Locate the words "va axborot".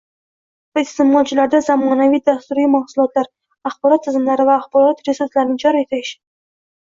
4.51-5.05